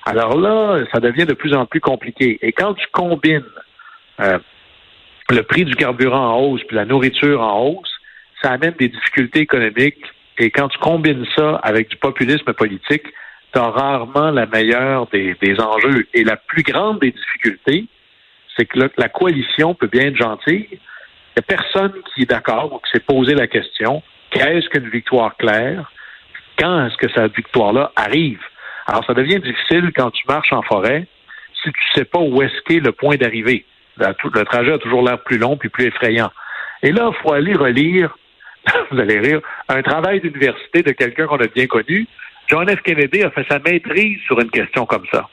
Alors 0.05 0.37
là, 0.37 0.79
ça 0.93 0.99
devient 0.99 1.25
de 1.25 1.33
plus 1.33 1.53
en 1.53 1.65
plus 1.65 1.81
compliqué. 1.81 2.39
Et 2.41 2.53
quand 2.53 2.73
tu 2.73 2.85
combines 2.91 3.43
euh, 4.19 4.39
le 5.29 5.43
prix 5.43 5.65
du 5.65 5.75
carburant 5.75 6.33
en 6.33 6.39
hausse 6.39 6.61
puis 6.63 6.75
la 6.75 6.85
nourriture 6.85 7.41
en 7.41 7.59
hausse, 7.59 7.91
ça 8.41 8.51
amène 8.51 8.73
des 8.79 8.87
difficultés 8.87 9.41
économiques. 9.41 10.03
Et 10.37 10.49
quand 10.49 10.69
tu 10.69 10.79
combines 10.79 11.25
ça 11.35 11.55
avec 11.63 11.89
du 11.89 11.97
populisme 11.97 12.53
politique, 12.53 13.05
tu 13.53 13.59
as 13.59 13.69
rarement 13.69 14.31
la 14.31 14.45
meilleure 14.45 15.07
des, 15.07 15.35
des, 15.41 15.59
enjeux. 15.59 16.07
Et 16.13 16.23
la 16.23 16.37
plus 16.37 16.63
grande 16.63 16.99
des 16.99 17.11
difficultés, 17.11 17.85
c'est 18.55 18.65
que 18.65 18.79
la 18.97 19.09
coalition 19.09 19.75
peut 19.75 19.87
bien 19.87 20.07
être 20.07 20.15
gentille, 20.15 20.79
il 21.35 21.39
n'y 21.39 21.43
a 21.43 21.57
personne 21.57 21.93
qui 22.13 22.23
est 22.23 22.29
d'accord 22.29 22.73
ou 22.73 22.79
qui 22.79 22.91
s'est 22.91 23.05
posé 23.05 23.35
la 23.35 23.47
question 23.47 24.03
qu'est-ce 24.31 24.67
qu'une 24.69 24.89
victoire 24.89 25.35
claire? 25.37 25.91
Quand 26.57 26.87
est-ce 26.87 26.97
que 26.97 27.11
cette 27.13 27.35
victoire-là 27.35 27.91
arrive? 27.95 28.41
Alors, 28.87 29.05
ça 29.05 29.13
devient 29.13 29.39
difficile 29.39 29.91
quand 29.95 30.11
tu 30.11 30.23
marches 30.27 30.51
en 30.53 30.61
forêt 30.63 31.05
si 31.63 31.71
tu 31.71 31.81
ne 31.89 31.99
sais 31.99 32.05
pas 32.05 32.19
où 32.19 32.41
est-ce 32.41 32.59
qu'est 32.65 32.79
le 32.79 32.91
point 32.91 33.15
d'arrivée. 33.15 33.65
Le 33.97 34.43
trajet 34.43 34.73
a 34.73 34.77
toujours 34.79 35.03
l'air 35.03 35.21
plus 35.23 35.37
long 35.37 35.57
puis 35.57 35.69
plus 35.69 35.85
effrayant. 35.85 36.31
Et 36.81 36.91
là, 36.91 37.11
il 37.11 37.21
faut 37.21 37.33
aller 37.33 37.53
relire, 37.53 38.17
vous 38.91 38.99
allez 38.99 39.19
rire, 39.19 39.41
un 39.69 39.81
travail 39.83 40.21
d'université 40.21 40.81
de 40.81 40.91
quelqu'un 40.91 41.27
qu'on 41.27 41.37
a 41.37 41.47
bien 41.47 41.67
connu. 41.67 42.07
John 42.47 42.67
F. 42.67 42.81
Kennedy 42.81 43.23
a 43.23 43.29
fait 43.29 43.45
sa 43.47 43.59
maîtrise 43.59 44.19
sur 44.25 44.39
une 44.39 44.49
question 44.49 44.85
comme 44.85 45.05
ça. 45.11 45.29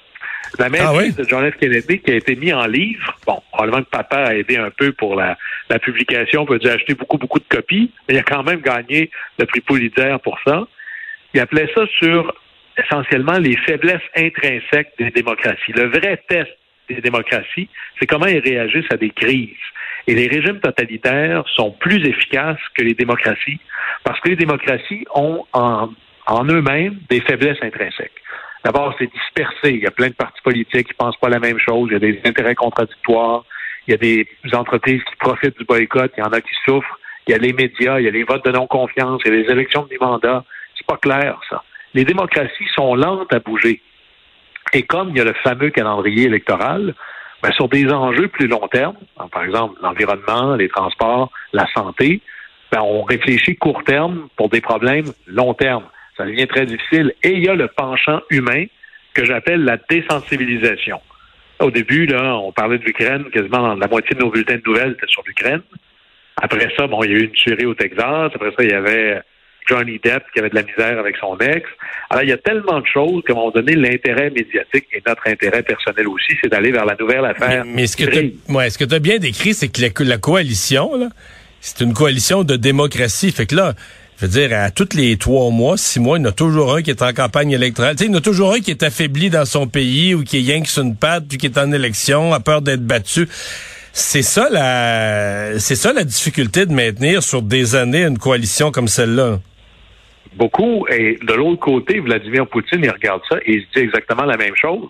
La 0.58 0.68
même 0.68 0.82
ah 0.84 0.92
de 0.92 1.24
John 1.28 1.50
F. 1.50 1.56
Kennedy 1.56 2.00
qui 2.00 2.10
a 2.10 2.16
été 2.16 2.34
mis 2.36 2.52
en 2.52 2.66
livre. 2.66 3.16
Bon, 3.26 3.42
probablement 3.52 3.82
que 3.82 3.90
papa 3.90 4.16
a 4.24 4.34
aidé 4.34 4.56
un 4.56 4.70
peu 4.70 4.92
pour 4.92 5.14
la, 5.14 5.36
la 5.68 5.78
publication, 5.78 6.46
peut 6.46 6.58
a 6.64 6.72
acheté 6.72 6.94
beaucoup, 6.94 7.18
beaucoup 7.18 7.38
de 7.38 7.44
copies, 7.48 7.92
mais 8.08 8.14
il 8.14 8.18
a 8.18 8.22
quand 8.22 8.42
même 8.42 8.60
gagné 8.60 9.10
le 9.38 9.46
prix 9.46 9.60
Pulitzer 9.60 10.16
pour 10.22 10.38
ça. 10.46 10.66
Il 11.34 11.40
appelait 11.40 11.68
ça 11.74 11.82
sur 11.98 12.34
essentiellement 12.78 13.38
les 13.38 13.56
faiblesses 13.58 14.02
intrinsèques 14.16 14.92
des 14.98 15.10
démocraties. 15.10 15.72
Le 15.74 15.86
vrai 15.88 16.22
test 16.28 16.50
des 16.88 17.00
démocraties, 17.00 17.68
c'est 17.98 18.06
comment 18.06 18.26
ils 18.26 18.38
réagissent 18.38 18.90
à 18.90 18.96
des 18.96 19.10
crises. 19.10 19.50
Et 20.06 20.14
les 20.14 20.26
régimes 20.26 20.60
totalitaires 20.60 21.44
sont 21.54 21.72
plus 21.72 22.02
efficaces 22.06 22.60
que 22.74 22.82
les 22.82 22.94
démocraties 22.94 23.60
parce 24.04 24.18
que 24.20 24.30
les 24.30 24.36
démocraties 24.36 25.04
ont 25.14 25.44
en, 25.52 25.90
en 26.26 26.44
eux-mêmes 26.44 26.98
des 27.10 27.20
faiblesses 27.20 27.58
intrinsèques. 27.62 28.22
D'abord, 28.68 28.94
c'est 28.98 29.10
dispersé. 29.10 29.76
Il 29.76 29.82
y 29.82 29.86
a 29.86 29.90
plein 29.90 30.08
de 30.08 30.12
partis 30.12 30.42
politiques 30.44 30.88
qui 30.88 30.92
pensent 30.92 31.16
pas 31.16 31.30
la 31.30 31.38
même 31.38 31.58
chose. 31.58 31.88
Il 31.90 31.94
y 31.94 31.96
a 31.96 32.00
des 32.00 32.20
intérêts 32.26 32.54
contradictoires. 32.54 33.46
Il 33.86 33.92
y 33.92 33.94
a 33.94 33.96
des 33.96 34.28
entreprises 34.52 35.02
qui 35.04 35.16
profitent 35.16 35.56
du 35.56 35.64
boycott. 35.64 36.12
Il 36.18 36.20
y 36.20 36.22
en 36.22 36.32
a 36.32 36.42
qui 36.42 36.54
souffrent. 36.66 36.98
Il 37.26 37.30
y 37.30 37.34
a 37.34 37.38
les 37.38 37.54
médias. 37.54 37.98
Il 37.98 38.04
y 38.04 38.08
a 38.08 38.10
les 38.10 38.24
votes 38.24 38.44
de 38.44 38.50
non-confiance. 38.50 39.22
Il 39.24 39.32
y 39.32 39.34
a 39.34 39.40
les 39.40 39.50
élections 39.50 39.84
de 39.84 39.88
mi-mandat. 39.88 40.44
C'est 40.76 40.86
pas 40.86 40.98
clair, 40.98 41.40
ça. 41.48 41.62
Les 41.94 42.04
démocraties 42.04 42.68
sont 42.74 42.94
lentes 42.94 43.32
à 43.32 43.38
bouger. 43.38 43.80
Et 44.74 44.82
comme 44.82 45.08
il 45.12 45.16
y 45.16 45.20
a 45.22 45.24
le 45.24 45.34
fameux 45.42 45.70
calendrier 45.70 46.24
électoral, 46.26 46.94
ben, 47.42 47.50
sur 47.52 47.70
des 47.70 47.90
enjeux 47.90 48.28
plus 48.28 48.48
long 48.48 48.68
terme, 48.68 48.96
par 49.32 49.44
exemple 49.44 49.78
l'environnement, 49.80 50.56
les 50.56 50.68
transports, 50.68 51.32
la 51.54 51.66
santé, 51.72 52.20
ben, 52.70 52.82
on 52.82 53.02
réfléchit 53.02 53.56
court 53.56 53.82
terme 53.84 54.28
pour 54.36 54.50
des 54.50 54.60
problèmes 54.60 55.06
long 55.26 55.54
terme. 55.54 55.84
Ça 56.18 56.26
devient 56.26 56.48
très 56.48 56.66
difficile. 56.66 57.14
Et 57.22 57.30
il 57.30 57.44
y 57.44 57.48
a 57.48 57.54
le 57.54 57.68
penchant 57.68 58.20
humain 58.28 58.64
que 59.14 59.24
j'appelle 59.24 59.64
la 59.64 59.78
désensibilisation. 59.88 61.00
Au 61.60 61.70
début, 61.70 62.06
là, 62.06 62.36
on 62.36 62.52
parlait 62.52 62.78
de 62.78 62.84
l'Ukraine, 62.84 63.24
quasiment 63.32 63.74
la 63.74 63.88
moitié 63.88 64.14
de 64.14 64.20
nos 64.20 64.30
bulletins 64.30 64.56
de 64.56 64.62
nouvelles 64.66 64.92
étaient 64.92 65.06
sur 65.08 65.22
l'Ukraine. 65.26 65.62
Après 66.40 66.68
ça, 66.76 66.86
bon, 66.86 67.02
il 67.02 67.10
y 67.10 67.14
a 67.14 67.18
eu 67.18 67.24
une 67.24 67.32
tuerie 67.32 67.66
au 67.66 67.74
Texas. 67.74 68.30
Après 68.34 68.50
ça, 68.50 68.62
il 68.62 68.70
y 68.70 68.74
avait 68.74 69.22
Johnny 69.68 69.98
Depp 70.02 70.24
qui 70.32 70.38
avait 70.38 70.50
de 70.50 70.54
la 70.54 70.62
misère 70.62 70.98
avec 70.98 71.16
son 71.16 71.36
ex. 71.38 71.68
Alors, 72.10 72.22
il 72.22 72.28
y 72.28 72.32
a 72.32 72.38
tellement 72.38 72.80
de 72.80 72.86
choses 72.86 73.22
qu'à 73.26 73.32
un 73.32 73.36
moment 73.36 73.50
donné, 73.50 73.74
l'intérêt 73.74 74.30
médiatique 74.30 74.86
et 74.92 75.02
notre 75.06 75.26
intérêt 75.26 75.62
personnel 75.62 76.08
aussi, 76.08 76.36
c'est 76.42 76.48
d'aller 76.48 76.72
vers 76.72 76.84
la 76.84 76.96
nouvelle 76.98 77.24
affaire. 77.24 77.64
Mais, 77.64 77.86
ce 77.86 77.96
que 77.96 78.84
tu 78.84 78.94
as 78.94 78.98
bien 78.98 79.18
décrit, 79.18 79.54
c'est 79.54 79.68
que 79.68 79.82
la, 79.82 80.10
la 80.10 80.18
coalition, 80.18 81.10
c'est 81.60 81.84
une 81.84 81.92
coalition 81.92 82.44
de 82.44 82.56
démocratie. 82.56 83.32
Fait 83.32 83.46
que 83.46 83.56
là, 83.56 83.74
je 84.20 84.26
veux 84.26 84.32
dire, 84.32 84.58
à 84.58 84.72
tous 84.72 84.96
les 84.96 85.16
trois 85.16 85.50
mois, 85.50 85.76
six 85.76 86.00
mois, 86.00 86.18
il 86.18 86.22
y 86.22 86.26
en 86.26 86.30
a 86.30 86.32
toujours 86.32 86.74
un 86.74 86.82
qui 86.82 86.90
est 86.90 87.02
en 87.02 87.12
campagne 87.12 87.52
électorale. 87.52 87.94
Tu 87.94 88.04
sais, 88.04 88.10
il 88.10 88.12
y 88.12 88.14
en 88.16 88.18
a 88.18 88.20
toujours 88.20 88.52
un 88.52 88.58
qui 88.58 88.72
est 88.72 88.82
affaibli 88.82 89.30
dans 89.30 89.44
son 89.44 89.68
pays 89.68 90.12
ou 90.12 90.24
qui 90.24 90.38
est 90.50 90.60
que 90.60 90.68
sur 90.68 90.82
une 90.82 90.96
patte, 90.96 91.28
puis 91.28 91.38
qui 91.38 91.46
est 91.46 91.56
en 91.56 91.70
élection, 91.70 92.34
a 92.34 92.40
peur 92.40 92.60
d'être 92.60 92.84
battu. 92.84 93.28
C'est 93.92 94.22
ça 94.22 94.48
la, 94.50 95.60
c'est 95.60 95.76
ça 95.76 95.92
la 95.92 96.02
difficulté 96.02 96.66
de 96.66 96.72
maintenir 96.72 97.22
sur 97.22 97.42
des 97.42 97.76
années 97.76 98.04
une 98.04 98.18
coalition 98.18 98.72
comme 98.72 98.88
celle-là. 98.88 99.38
Beaucoup. 100.34 100.86
Et 100.90 101.16
de 101.22 101.34
l'autre 101.34 101.60
côté, 101.60 102.00
Vladimir 102.00 102.48
Poutine, 102.48 102.80
il 102.82 102.90
regarde 102.90 103.22
ça 103.28 103.36
et 103.46 103.54
il 103.54 103.66
dit 103.74 103.82
exactement 103.82 104.24
la 104.24 104.36
même 104.36 104.56
chose. 104.56 104.88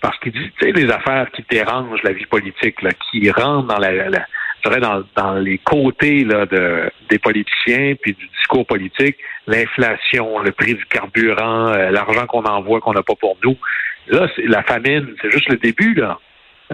Parce 0.00 0.18
qu'il 0.20 0.32
dit, 0.32 0.50
tu 0.58 0.66
sais, 0.66 0.72
les 0.72 0.90
affaires 0.90 1.30
qui 1.32 1.44
dérangent 1.50 2.02
la 2.02 2.12
vie 2.12 2.26
politique, 2.26 2.80
là, 2.80 2.90
qui 3.10 3.30
rentrent 3.30 3.68
dans 3.68 3.78
la, 3.78 4.08
la 4.08 4.26
dans, 4.68 5.04
dans 5.14 5.34
les 5.34 5.58
côtés 5.58 6.24
de, 6.24 6.90
des 7.08 7.18
politiciens 7.18 7.94
puis 8.00 8.14
du 8.14 8.26
discours 8.38 8.66
politique, 8.66 9.16
l'inflation, 9.46 10.38
le 10.40 10.52
prix 10.52 10.74
du 10.74 10.84
carburant, 10.86 11.68
euh, 11.68 11.90
l'argent 11.90 12.26
qu'on 12.26 12.44
envoie 12.44 12.80
qu'on 12.80 12.92
n'a 12.92 13.02
pas 13.02 13.14
pour 13.14 13.36
nous. 13.44 13.56
Là, 14.08 14.28
c'est 14.34 14.46
la 14.46 14.62
famine, 14.62 15.14
c'est 15.20 15.30
juste 15.30 15.48
le 15.48 15.56
début, 15.56 15.94
là. 15.94 16.18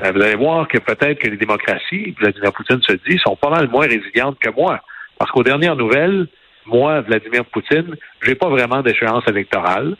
Euh, 0.02 0.10
vous 0.14 0.22
allez 0.22 0.36
voir 0.36 0.68
que 0.68 0.78
peut-être 0.78 1.18
que 1.18 1.28
les 1.28 1.36
démocraties, 1.36 2.14
Vladimir 2.18 2.52
Poutine 2.52 2.80
se 2.82 2.94
dit, 3.06 3.18
sont 3.18 3.36
pas 3.36 3.50
mal 3.50 3.68
moins 3.68 3.86
résilientes 3.86 4.38
que 4.38 4.50
moi. 4.50 4.80
Parce 5.18 5.30
qu'aux 5.30 5.42
dernières 5.42 5.76
nouvelles, 5.76 6.26
moi, 6.64 7.00
Vladimir 7.02 7.44
Poutine, 7.44 7.96
j'ai 8.22 8.34
pas 8.34 8.48
vraiment 8.48 8.80
d'échéance 8.80 9.24
électorale. 9.28 9.96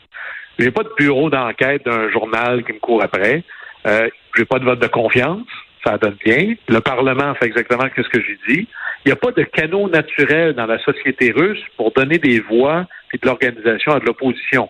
J'ai 0.57 0.71
pas 0.71 0.83
de 0.83 0.91
bureau 0.97 1.29
d'enquête 1.29 1.85
d'un 1.85 2.09
journal 2.09 2.63
qui 2.63 2.73
me 2.73 2.79
court 2.79 3.03
après. 3.03 3.43
Euh, 3.85 4.09
j'ai 4.35 4.45
pas 4.45 4.59
de 4.59 4.65
vote 4.65 4.79
de 4.79 4.87
confiance 4.87 5.47
ça 5.83 5.97
donne 5.97 6.17
bien. 6.23 6.55
Le 6.67 6.79
Parlement 6.79 7.33
fait 7.35 7.45
exactement 7.45 7.85
ce 7.95 8.09
que 8.09 8.21
j'ai 8.21 8.37
dit. 8.47 8.67
Il 9.05 9.09
n'y 9.09 9.11
a 9.11 9.15
pas 9.15 9.31
de 9.31 9.43
canaux 9.43 9.89
naturel 9.89 10.53
dans 10.53 10.65
la 10.65 10.79
société 10.79 11.31
russe 11.31 11.61
pour 11.77 11.91
donner 11.91 12.17
des 12.17 12.39
voix 12.39 12.85
et 13.13 13.17
de 13.17 13.25
l'organisation 13.25 13.91
à 13.91 13.99
de 13.99 14.05
l'opposition. 14.05 14.69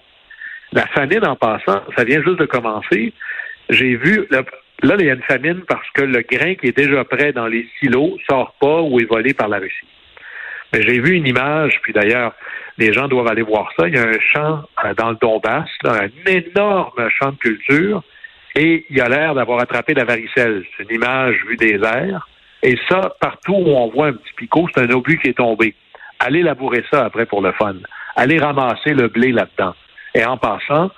La 0.71 0.87
famine, 0.87 1.25
en 1.25 1.35
passant, 1.35 1.81
ça 1.95 2.03
vient 2.03 2.21
juste 2.23 2.39
de 2.39 2.45
commencer. 2.45 3.13
J'ai 3.69 3.95
vu, 3.95 4.27
là, 4.31 4.43
il 4.99 5.05
y 5.05 5.09
a 5.09 5.13
une 5.13 5.21
famine 5.21 5.61
parce 5.67 5.87
que 5.93 6.01
le 6.01 6.21
grain 6.21 6.55
qui 6.55 6.67
est 6.67 6.77
déjà 6.77 7.03
prêt 7.03 7.31
dans 7.31 7.47
les 7.47 7.67
silos 7.79 8.17
sort 8.27 8.55
pas 8.59 8.81
ou 8.81 8.99
est 8.99 9.05
volé 9.05 9.33
par 9.33 9.49
la 9.49 9.59
Russie. 9.59 9.87
Mais 10.73 10.81
j'ai 10.81 10.99
vu 10.99 11.13
une 11.13 11.27
image, 11.27 11.79
puis 11.83 11.93
d'ailleurs, 11.93 12.33
les 12.79 12.91
gens 12.91 13.07
doivent 13.07 13.27
aller 13.27 13.43
voir 13.43 13.71
ça. 13.77 13.87
Il 13.87 13.93
y 13.93 13.99
a 13.99 14.07
un 14.07 14.19
champ 14.19 14.63
euh, 14.83 14.93
dans 14.95 15.11
le 15.11 15.17
Donbass, 15.21 15.69
un 15.85 16.09
énorme 16.25 17.09
champ 17.09 17.31
de 17.31 17.37
culture 17.37 18.03
et 18.55 18.85
il 18.89 19.01
a 19.01 19.09
l'air 19.09 19.35
d'avoir 19.35 19.59
attrapé 19.59 19.93
la 19.93 20.05
varicelle. 20.05 20.63
C'est 20.77 20.83
une 20.83 20.95
image 20.95 21.35
vue 21.47 21.57
des 21.57 21.79
airs. 21.83 22.27
Et 22.61 22.77
ça, 22.87 23.13
partout 23.19 23.53
où 23.53 23.69
on 23.69 23.89
voit 23.89 24.07
un 24.07 24.13
petit 24.13 24.33
picot, 24.37 24.67
c'est 24.73 24.81
un 24.81 24.89
obus 24.91 25.19
qui 25.19 25.29
est 25.29 25.37
tombé. 25.37 25.75
Allez 26.19 26.41
labourer 26.41 26.83
ça 26.89 27.05
après 27.05 27.25
pour 27.25 27.41
le 27.41 27.51
fun. 27.53 27.75
Allez 28.15 28.39
ramasser 28.39 28.93
le 28.93 29.07
blé 29.09 29.31
là-dedans. 29.31 29.73
Et 30.15 30.23
en 30.23 30.37
passant, 30.37 30.91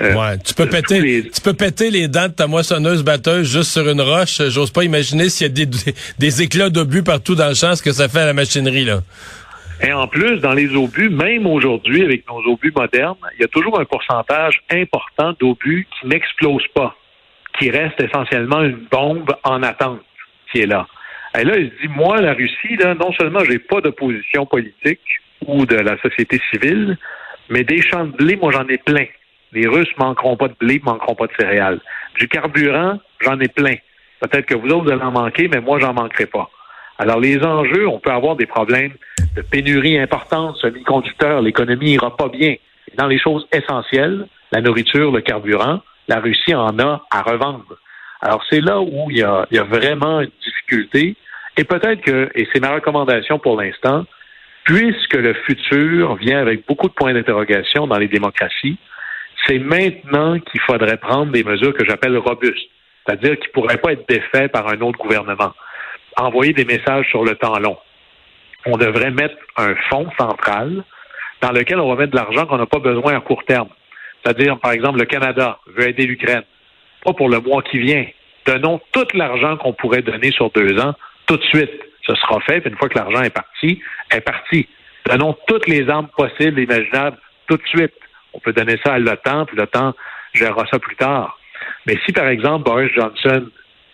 euh, 0.00 0.14
ouais, 0.14 0.38
tu 0.38 0.54
peux 0.54 0.66
péter, 0.66 1.00
les... 1.00 1.28
tu 1.28 1.40
peux 1.40 1.52
péter 1.52 1.90
les 1.90 2.08
dents 2.08 2.28
de 2.28 2.32
ta 2.32 2.46
moissonneuse 2.46 3.02
batteuse 3.02 3.50
juste 3.50 3.72
sur 3.72 3.88
une 3.88 4.00
roche. 4.00 4.40
J'ose 4.48 4.70
pas 4.70 4.84
imaginer 4.84 5.28
s'il 5.28 5.46
y 5.46 5.50
a 5.50 5.52
des, 5.52 5.68
des 6.18 6.42
éclats 6.42 6.70
d'obus 6.70 7.02
partout 7.02 7.34
dans 7.34 7.48
le 7.48 7.54
champ, 7.54 7.74
ce 7.74 7.82
que 7.82 7.92
ça 7.92 8.08
fait 8.08 8.20
à 8.20 8.26
la 8.26 8.32
machinerie 8.32 8.84
là. 8.84 9.00
Et 9.82 9.92
en 9.92 10.06
plus, 10.06 10.38
dans 10.40 10.52
les 10.52 10.74
obus, 10.76 11.08
même 11.08 11.46
aujourd'hui, 11.46 12.04
avec 12.04 12.28
nos 12.28 12.40
obus 12.52 12.72
modernes, 12.76 13.16
il 13.34 13.40
y 13.40 13.44
a 13.44 13.48
toujours 13.48 13.80
un 13.80 13.86
pourcentage 13.86 14.62
important 14.70 15.34
d'obus 15.40 15.86
qui 15.90 16.06
n'explosent 16.06 16.68
pas, 16.74 16.94
qui 17.58 17.70
reste 17.70 18.00
essentiellement 18.00 18.62
une 18.62 18.86
bombe 18.90 19.34
en 19.42 19.62
attente 19.62 20.00
qui 20.52 20.60
est 20.60 20.66
là. 20.66 20.86
Et 21.38 21.44
là, 21.44 21.56
il 21.56 21.70
se 21.70 21.82
dit, 21.82 21.88
moi, 21.88 22.20
la 22.20 22.34
Russie, 22.34 22.76
là, 22.78 22.94
non 22.94 23.12
seulement 23.12 23.40
j'ai 23.44 23.58
pas 23.58 23.80
d'opposition 23.80 24.44
politique 24.44 25.00
ou 25.46 25.64
de 25.64 25.76
la 25.76 25.96
société 26.02 26.40
civile, 26.50 26.98
mais 27.48 27.64
des 27.64 27.80
champs 27.80 28.04
de 28.04 28.12
blé, 28.12 28.36
moi, 28.36 28.52
j'en 28.52 28.66
ai 28.68 28.78
plein. 28.78 29.06
Les 29.52 29.66
Russes 29.66 29.92
manqueront 29.96 30.36
pas 30.36 30.48
de 30.48 30.54
blé, 30.60 30.80
manqueront 30.84 31.14
pas 31.14 31.26
de 31.26 31.32
céréales. 31.38 31.80
Du 32.18 32.28
carburant, 32.28 33.00
j'en 33.20 33.40
ai 33.40 33.48
plein. 33.48 33.76
Peut-être 34.20 34.46
que 34.46 34.54
vous 34.54 34.68
autres, 34.68 34.84
vous 34.84 34.90
allez 34.90 35.02
en 35.02 35.12
manquer, 35.12 35.48
mais 35.48 35.60
moi, 35.60 35.78
j'en 35.80 35.94
manquerai 35.94 36.26
pas. 36.26 36.50
Alors, 36.98 37.18
les 37.18 37.42
enjeux, 37.42 37.88
on 37.88 37.98
peut 37.98 38.10
avoir 38.10 38.36
des 38.36 38.46
problèmes 38.46 38.92
de 39.36 39.42
pénurie 39.42 39.98
importante, 39.98 40.56
semi-conducteurs, 40.56 41.42
l'économie 41.42 41.92
ira 41.92 42.16
pas 42.16 42.28
bien. 42.28 42.54
Dans 42.96 43.06
les 43.06 43.18
choses 43.18 43.46
essentielles, 43.52 44.26
la 44.52 44.60
nourriture, 44.60 45.12
le 45.12 45.20
carburant, 45.20 45.80
la 46.08 46.20
Russie 46.20 46.54
en 46.54 46.78
a 46.78 47.06
à 47.10 47.22
revendre. 47.22 47.76
Alors, 48.20 48.42
c'est 48.50 48.60
là 48.60 48.80
où 48.80 49.10
il 49.10 49.18
y, 49.18 49.22
a, 49.22 49.46
il 49.50 49.56
y 49.56 49.60
a 49.60 49.64
vraiment 49.64 50.20
une 50.20 50.30
difficulté. 50.44 51.16
Et 51.56 51.64
peut-être 51.64 52.00
que, 52.02 52.30
et 52.34 52.48
c'est 52.52 52.60
ma 52.60 52.74
recommandation 52.74 53.38
pour 53.38 53.60
l'instant, 53.60 54.04
puisque 54.64 55.14
le 55.14 55.34
futur 55.34 56.16
vient 56.16 56.40
avec 56.40 56.66
beaucoup 56.66 56.88
de 56.88 56.92
points 56.92 57.14
d'interrogation 57.14 57.86
dans 57.86 57.98
les 57.98 58.08
démocraties, 58.08 58.78
c'est 59.46 59.58
maintenant 59.58 60.38
qu'il 60.38 60.60
faudrait 60.60 60.98
prendre 60.98 61.32
des 61.32 61.44
mesures 61.44 61.72
que 61.72 61.84
j'appelle 61.84 62.16
robustes, 62.18 62.68
c'est-à-dire 63.06 63.38
qui 63.38 63.48
ne 63.48 63.52
pourraient 63.52 63.78
pas 63.78 63.92
être 63.92 64.06
défaits 64.08 64.52
par 64.52 64.68
un 64.68 64.80
autre 64.80 64.98
gouvernement 64.98 65.52
envoyer 66.16 66.52
des 66.52 66.64
messages 66.64 67.08
sur 67.08 67.24
le 67.24 67.34
temps 67.34 67.58
long. 67.58 67.78
On 68.66 68.76
devrait 68.76 69.10
mettre 69.10 69.36
un 69.56 69.74
fonds 69.88 70.10
central 70.18 70.84
dans 71.40 71.52
lequel 71.52 71.80
on 71.80 71.88
va 71.88 71.96
mettre 71.96 72.12
de 72.12 72.16
l'argent 72.16 72.46
qu'on 72.46 72.58
n'a 72.58 72.66
pas 72.66 72.78
besoin 72.78 73.16
à 73.16 73.20
court 73.20 73.44
terme. 73.44 73.68
C'est-à-dire, 74.22 74.58
par 74.58 74.72
exemple, 74.72 74.98
le 74.98 75.06
Canada 75.06 75.58
veut 75.66 75.88
aider 75.88 76.06
l'Ukraine. 76.06 76.42
Pas 77.04 77.12
pour 77.14 77.28
le 77.28 77.40
mois 77.40 77.62
qui 77.62 77.78
vient. 77.78 78.06
Donnons 78.46 78.80
tout 78.92 79.06
l'argent 79.14 79.56
qu'on 79.56 79.72
pourrait 79.72 80.02
donner 80.02 80.30
sur 80.30 80.50
deux 80.50 80.78
ans 80.78 80.94
tout 81.26 81.36
de 81.36 81.44
suite. 81.44 81.72
Ce 82.06 82.14
sera 82.14 82.40
fait, 82.40 82.60
puis 82.60 82.70
une 82.70 82.76
fois 82.76 82.88
que 82.88 82.98
l'argent 82.98 83.22
est 83.22 83.34
parti, 83.34 83.80
est 84.10 84.20
parti. 84.20 84.68
Donnons 85.06 85.36
toutes 85.46 85.66
les 85.68 85.88
armes 85.88 86.08
possibles 86.16 86.58
et 86.58 86.64
imaginables 86.64 87.16
tout 87.48 87.56
de 87.56 87.66
suite. 87.66 87.94
On 88.32 88.40
peut 88.40 88.52
donner 88.52 88.76
ça 88.84 88.94
à 88.94 88.98
l'OTAN, 88.98 89.46
puis 89.46 89.56
l'OTAN 89.56 89.94
gérera 90.34 90.66
ça 90.70 90.78
plus 90.78 90.96
tard. 90.96 91.38
Mais 91.86 91.96
si, 92.04 92.12
par 92.12 92.28
exemple, 92.28 92.64
Boris 92.64 92.92
Johnson 92.94 93.46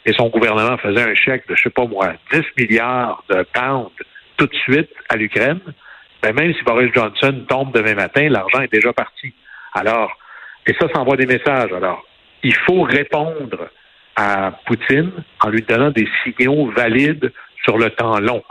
et 0.04 0.12
son 0.12 0.28
gouvernement 0.28 0.76
faisait 0.78 1.02
un 1.02 1.14
chèque 1.14 1.49
de, 1.49 1.54
je 1.54 1.64
sais 1.64 1.70
pas 1.70 1.85
moi, 1.85 2.12
10 2.32 2.42
milliards 2.58 3.25
de 3.28 3.44
pounds 3.52 3.90
tout 4.37 4.47
de 4.47 4.55
suite 4.55 4.90
à 5.09 5.16
l'Ukraine, 5.16 5.61
ben 6.23 6.35
même 6.35 6.55
si 6.55 6.62
Boris 6.62 6.93
Johnson 6.95 7.45
tombe 7.49 7.73
demain 7.73 7.95
matin, 7.95 8.28
l'argent 8.28 8.61
est 8.61 8.73
déjà 8.73 8.93
parti. 8.93 9.33
Alors, 9.73 10.16
et 10.66 10.75
ça, 10.81 10.88
ça 10.93 11.00
envoie 11.00 11.16
des 11.16 11.26
messages. 11.26 11.73
Alors, 11.73 12.05
il 12.43 12.55
faut 12.55 12.83
répondre 12.83 13.69
à 14.16 14.52
Poutine 14.66 15.12
en 15.40 15.50
lui 15.50 15.62
donnant 15.62 15.90
des 15.90 16.09
signaux 16.25 16.71
valides 16.71 17.33
sur 17.64 17.78
le 17.78 17.90
temps 17.90 18.19
long 18.19 18.43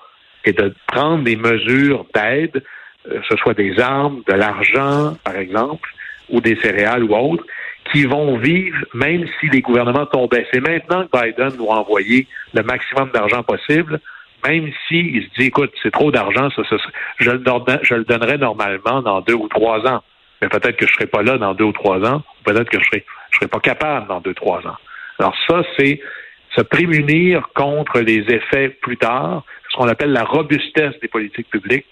et 0.46 0.54
de 0.54 0.74
prendre 0.88 1.24
des 1.24 1.36
mesures 1.36 2.06
d'aide, 2.14 2.64
euh, 3.10 3.20
que 3.20 3.26
ce 3.30 3.38
soit 3.38 3.56
des 3.56 3.80
armes, 3.80 4.22
de 4.28 4.34
l'argent, 4.34 5.16
par 5.24 5.36
exemple, 5.36 5.90
ou 6.30 6.40
des 6.40 6.56
céréales 6.58 7.04
ou 7.04 7.16
autres, 7.16 7.44
qui 7.92 8.06
vont 8.06 8.38
vivre 8.38 8.78
même 8.94 9.26
si 9.40 9.48
les 9.50 9.62
gouvernements 9.62 10.06
tombaient. 10.06 10.48
C'est 10.52 10.60
maintenant 10.60 11.08
que 11.08 11.20
Biden 11.20 11.58
doit 11.58 11.80
envoyer 11.80 12.28
le 12.54 12.64
maximum 12.64 13.10
d'argent 13.12 13.44
possible, 13.44 14.00
même 14.48 14.72
s'il 14.88 15.24
se 15.24 15.30
dit, 15.40 15.48
écoute, 15.48 15.74
c'est 15.82 15.92
trop 15.92 16.12
d'argent, 16.12 16.50
ça, 16.52 16.64
ça, 16.70 16.76
je, 17.18 17.32
le 17.32 17.44
je 17.84 17.96
le 17.96 18.04
donnerai 18.04 18.38
normalement 18.38 19.02
dans 19.02 19.22
deux 19.22 19.34
ou 19.34 19.48
trois 19.48 19.80
ans. 19.88 20.04
Mais 20.42 20.50
peut-être 20.50 20.78
que 20.78 20.86
je 20.86 20.92
ne 20.92 20.96
serai 20.96 21.08
pas 21.08 21.24
là 21.24 21.38
dans 21.38 21.54
deux 21.54 21.66
ou 21.66 21.72
trois 21.72 22.00
ans, 22.06 22.22
peut-être 22.44 22.70
que 22.70 22.80
je 22.80 22.86
serai, 22.86 23.06
je 23.32 23.38
serai 23.38 23.48
pas 23.48 23.60
capable 23.60 24.08
dans 24.08 24.20
deux, 24.20 24.34
trois 24.34 24.60
ans. 24.68 24.78
Alors 25.20 25.36
ça, 25.48 25.64
c'est 25.78 26.02
se 26.56 26.62
prémunir 26.62 27.50
contre 27.54 28.00
les 28.00 28.20
effets 28.30 28.70
plus 28.70 28.98
tard, 28.98 29.44
ce 29.70 29.78
qu'on 29.78 29.88
appelle 29.88 30.12
la 30.12 30.24
robustesse 30.24 31.00
des 31.02 31.08
politiques 31.08 31.50
publiques. 31.50 31.86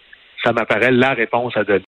Ça 0.43 0.51
m'apparaît 0.51 0.91
la 0.91 1.13
réponse 1.13 1.55
à 1.55 1.63
donner. 1.63 1.81